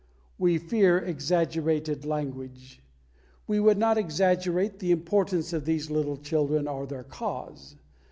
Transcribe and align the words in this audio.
We 0.39 0.57
fear 0.57 0.97
exaggerated 0.97 2.05
language. 2.05 2.81
We 3.45 3.59
would 3.59 3.77
not 3.77 3.99
exaggerate 3.99 4.79
the 4.79 4.89
importance 4.89 5.53
of 5.53 5.65
these 5.65 5.91
little 5.91 6.17
children 6.17 6.67
or 6.67 6.87
their 6.87 7.03
cause. 7.03 7.75